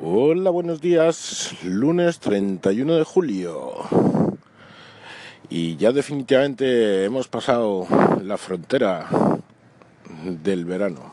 [0.00, 1.56] Hola, buenos días.
[1.64, 3.72] Lunes 31 de julio.
[5.50, 7.84] Y ya definitivamente hemos pasado
[8.22, 9.08] la frontera
[10.22, 11.10] del verano.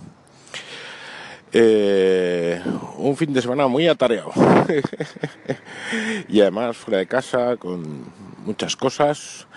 [1.51, 2.61] Eh,
[2.99, 4.31] un fin de semana muy atareado.
[6.29, 8.05] y además fuera de casa con
[8.45, 9.47] muchas cosas.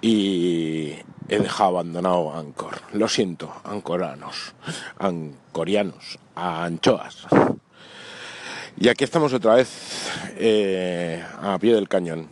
[0.00, 0.94] Y
[1.28, 2.80] he dejado abandonado Ancor.
[2.94, 4.54] Lo siento, ancoranos,
[4.98, 7.26] ancorianos, anchoas.
[8.82, 12.26] Y aquí estamos otra vez eh, a pie del cañón.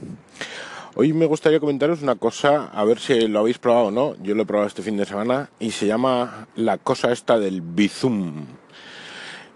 [0.97, 4.17] Hoy me gustaría comentaros una cosa, a ver si lo habéis probado o no.
[4.21, 7.61] Yo lo he probado este fin de semana y se llama la cosa esta del
[7.61, 8.47] Bizum.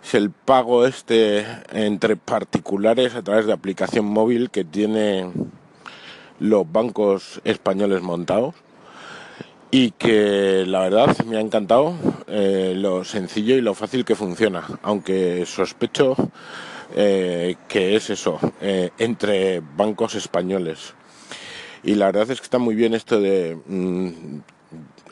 [0.05, 5.33] Es el pago este entre particulares a través de aplicación móvil que tiene
[6.39, 8.55] los bancos españoles montados
[9.73, 11.95] y que la verdad me ha encantado
[12.29, 16.15] eh, lo sencillo y lo fácil que funciona, aunque sospecho
[16.95, 20.95] eh, que es eso, eh, entre bancos españoles.
[21.83, 23.59] Y la verdad es que está muy bien esto de...
[23.67, 24.41] Mm,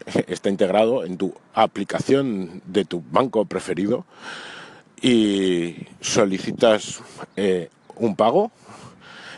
[0.27, 4.05] está integrado en tu aplicación de tu banco preferido
[5.01, 7.03] y solicitas
[7.37, 8.53] eh, un pago,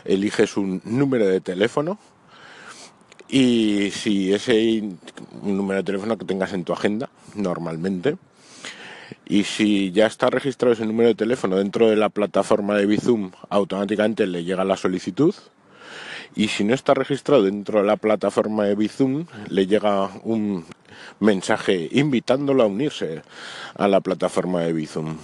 [0.05, 1.97] eliges un número de teléfono
[3.27, 4.83] y si ese
[5.41, 8.17] número de teléfono que tengas en tu agenda normalmente,
[9.27, 13.31] y si ya está registrado ese número de teléfono dentro de la plataforma de Bizum,
[13.49, 15.33] automáticamente le llega la solicitud.
[16.35, 20.65] Y si no está registrado dentro de la plataforma de Bizum, le llega un
[21.19, 23.23] mensaje invitándolo a unirse
[23.75, 25.17] a la plataforma de Bizum.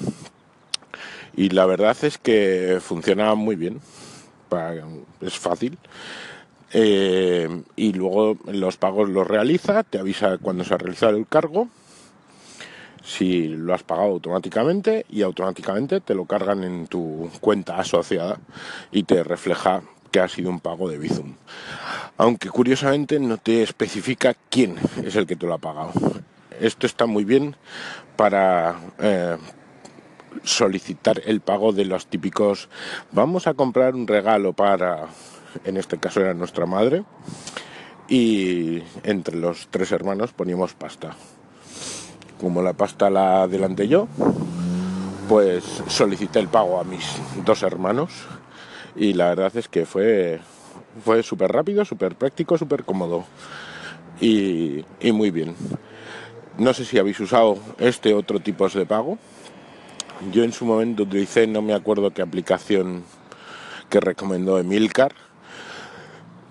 [1.35, 3.81] Y la verdad es que funciona muy bien.
[5.21, 5.77] Es fácil.
[6.73, 11.67] Eh, y luego los pagos los realiza, te avisa cuando se ha realizado el cargo
[13.11, 18.39] si lo has pagado automáticamente y automáticamente te lo cargan en tu cuenta asociada
[18.91, 19.81] y te refleja
[20.11, 21.35] que ha sido un pago de Bizum.
[22.17, 25.91] Aunque curiosamente no te especifica quién es el que te lo ha pagado.
[26.59, 27.55] Esto está muy bien
[28.15, 29.37] para eh,
[30.43, 32.69] solicitar el pago de los típicos
[33.11, 35.07] vamos a comprar un regalo para,
[35.65, 37.03] en este caso era nuestra madre,
[38.07, 41.15] y entre los tres hermanos poníamos pasta
[42.41, 44.07] como la pasta la adelanté yo,
[45.29, 47.05] pues solicité el pago a mis
[47.45, 48.11] dos hermanos
[48.95, 50.39] y la verdad es que fue,
[51.05, 53.25] fue súper rápido, súper práctico, súper cómodo
[54.19, 55.55] y, y muy bien.
[56.57, 59.19] No sé si habéis usado este otro tipo de pago.
[60.31, 63.03] Yo en su momento utilicé, no me acuerdo qué aplicación
[63.89, 65.13] que recomendó Emilcar,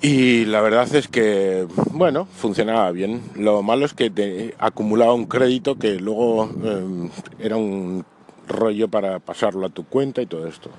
[0.02, 3.22] y la verdad es que, bueno, funcionaba bien.
[3.36, 8.04] Lo malo es que te acumulaba un crédito que luego em, era un
[8.48, 10.70] rollo para pasarlo a tu cuenta y todo esto.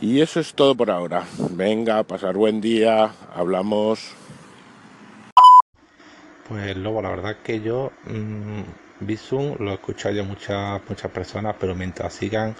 [0.00, 1.24] Y eso es todo por ahora.
[1.50, 4.14] Venga, pasar buen día, hablamos.
[6.48, 8.62] Pues luego la verdad que yo mmm,
[9.58, 12.54] lo he escuchado ya muchas muchas personas, pero mientras sigan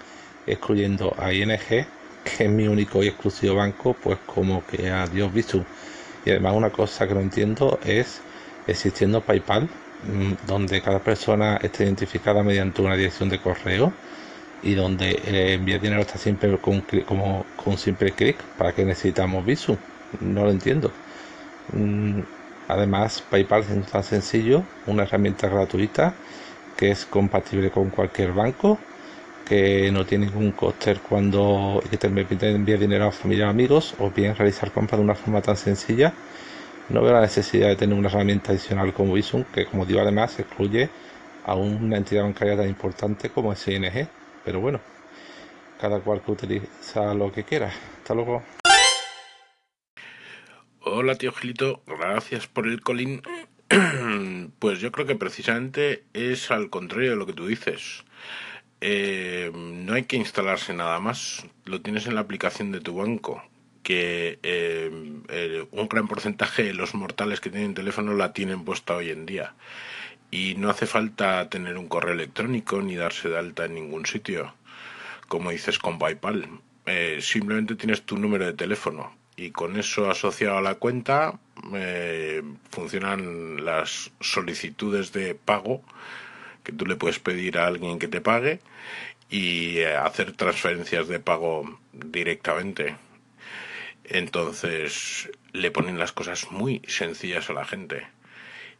[0.45, 1.87] excluyendo a ING,
[2.39, 5.65] es mi único y exclusivo banco, pues como que adiós Visum.
[6.25, 8.23] Y además una cosa que no entiendo es
[8.67, 9.69] existiendo PayPal,
[9.99, 13.97] mm, donde cada persona está identificada mediante una dirección de correo
[14.61, 18.43] y donde eh, enviar dinero está siempre con, como, con simple clic.
[18.57, 19.79] ¿Para qué necesitamos Visum?
[20.19, 20.99] No lo entiendo.
[21.67, 22.21] Mm,
[22.67, 26.21] además, PayPal es tan sencillo, una herramienta gratuita
[26.75, 28.87] que es compatible con cualquier banco
[29.49, 34.35] que no tiene ningún coste cuando que te enviar dinero a familia amigos o bien
[34.35, 36.13] realizar compras de una forma tan sencilla.
[36.89, 40.39] No veo la necesidad de tener una herramienta adicional como Visum, que como digo además
[40.39, 40.89] excluye
[41.45, 44.07] a una entidad bancaria tan importante como es ING.
[44.45, 44.79] Pero bueno,
[45.81, 47.71] cada cual que utiliza lo que quiera.
[47.97, 48.43] Hasta luego.
[50.81, 53.23] Hola tío Gilito, gracias por el colín.
[54.59, 58.03] Pues yo creo que precisamente es al contrario de lo que tú dices
[58.81, 63.43] eh, no hay que instalarse nada más, lo tienes en la aplicación de tu banco,
[63.83, 69.09] que eh, un gran porcentaje de los mortales que tienen teléfono la tienen puesta hoy
[69.09, 69.53] en día.
[70.31, 74.53] Y no hace falta tener un correo electrónico ni darse de alta en ningún sitio,
[75.27, 76.47] como dices con PayPal.
[76.85, 81.39] Eh, simplemente tienes tu número de teléfono y con eso asociado a la cuenta
[81.73, 85.81] eh, funcionan las solicitudes de pago
[86.63, 88.59] que tú le puedes pedir a alguien que te pague
[89.29, 92.95] y eh, hacer transferencias de pago directamente.
[94.05, 98.07] Entonces le ponen las cosas muy sencillas a la gente.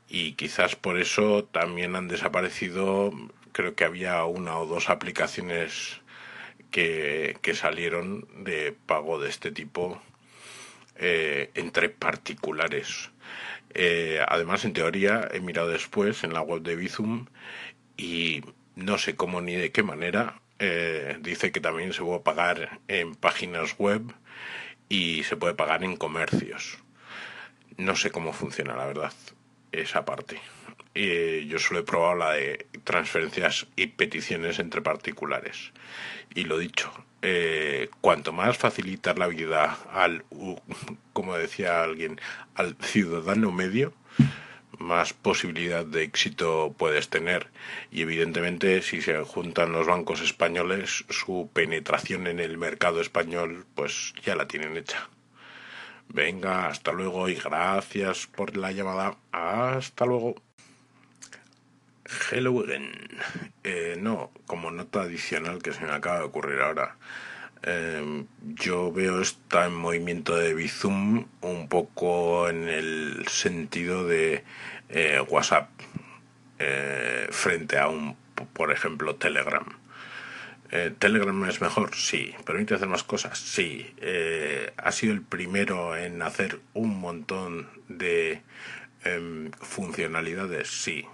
[0.08, 3.12] Y quizás por eso también han desaparecido,
[3.52, 6.02] creo que había una o dos aplicaciones
[6.72, 10.02] que, salieron de pago de este tipo
[10.96, 13.12] eh, entre particulares.
[13.74, 17.28] Eh, además, en teoría, he mirado después en la web de Bizum
[17.98, 18.44] y
[18.76, 20.42] no sé cómo ni de qué manera.
[20.60, 24.02] Eh, dice que también se puede pagar en páginas web
[24.90, 26.80] y se puede pagar en comercios.
[27.78, 29.14] No sé cómo funciona, la verdad,
[29.72, 30.42] esa parte.
[30.96, 35.72] Eh, yo solo he probado la de transferencias y peticiones entre particulares.
[36.34, 36.92] Y lo dicho,
[37.22, 40.24] eh, cuanto más facilitar la vida al,
[41.14, 42.20] como decía alguien,
[42.56, 43.94] al ciudadano medio,
[44.80, 47.48] más posibilidad de éxito puedes tener.
[47.92, 54.14] Y evidentemente, si se juntan los bancos españoles, su penetración en el mercado español, pues
[54.24, 55.10] ya la tienen hecha.
[56.08, 59.18] Venga, hasta luego y gracias por la llamada.
[59.32, 60.49] Hasta luego.
[62.32, 62.92] Hello again.
[63.64, 66.98] Eh, no, como nota adicional que se me acaba de ocurrir ahora.
[67.62, 74.44] Em, yo veo esta movimiento de Bizum un poco en el sentido de
[74.90, 75.70] eh, WhatsApp
[76.58, 78.16] eh, frente a un,
[78.54, 79.66] por ejemplo, Telegram.
[80.72, 82.34] Eh, Telegram es mejor, sí.
[82.44, 83.38] ¿Permite hacer más cosas?
[83.38, 83.94] Sí.
[84.78, 88.42] ha sido el primero en hacer un montón de
[89.04, 91.06] em, funcionalidades, sí.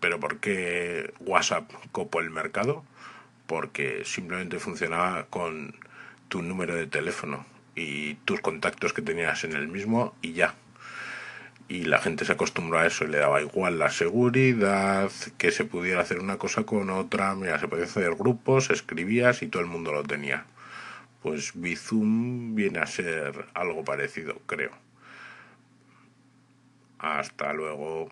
[0.00, 2.84] Pero ¿por qué WhatsApp copó el mercado?
[3.46, 5.74] porque simplemente funcionaba con
[6.28, 10.54] tu número de teléfono y tus contactos que tenías en el mismo y ya.
[11.68, 15.64] Y la gente se acostumbró a eso y le daba igual la seguridad, que se
[15.64, 17.34] pudiera hacer una cosa con otra.
[17.34, 20.44] Mira, se podía hacer grupos, escribías y todo el mundo lo tenía.
[21.22, 24.70] Pues Bizum viene a ser algo parecido, creo.
[26.98, 28.10] Hasta luego.